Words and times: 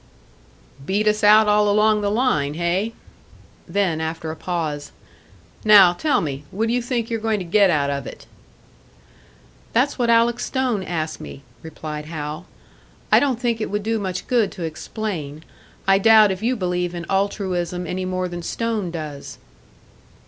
"Beat 0.83 1.07
us 1.07 1.23
out 1.23 1.47
all 1.47 1.69
along 1.69 2.01
the 2.01 2.09
line, 2.09 2.55
hey?" 2.55 2.93
Then, 3.67 4.01
after 4.01 4.31
a 4.31 4.35
pause, 4.35 4.91
"Now, 5.63 5.93
tell 5.93 6.21
me, 6.21 6.43
what 6.49 6.69
do 6.69 6.73
you 6.73 6.81
think 6.81 7.11
you're 7.11 7.19
going 7.19 7.37
to 7.37 7.45
get 7.45 7.69
out 7.69 7.91
of 7.91 8.07
it?" 8.07 8.25
"That's 9.73 9.99
what 9.99 10.09
Alec 10.09 10.39
Stone 10.39 10.81
asked 10.81 11.21
me," 11.21 11.43
replied 11.61 12.05
Hal. 12.05 12.47
"I 13.11 13.19
don't 13.19 13.39
think 13.39 13.61
it 13.61 13.69
would 13.69 13.83
do 13.83 13.99
much 13.99 14.25
good 14.25 14.51
to 14.53 14.63
explain. 14.63 15.43
I 15.87 15.99
doubt 15.99 16.31
if 16.31 16.41
you 16.41 16.55
believe 16.55 16.95
in 16.95 17.05
altruism 17.07 17.85
any 17.85 18.03
more 18.05 18.27
than 18.27 18.41
Stone 18.41 18.89
does." 18.89 19.37